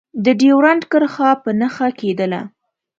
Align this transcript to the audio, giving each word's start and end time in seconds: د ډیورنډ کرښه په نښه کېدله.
د 0.25 0.25
ډیورنډ 0.41 0.81
کرښه 0.91 1.29
په 1.43 1.49
نښه 1.59 1.87
کېدله. 1.99 2.41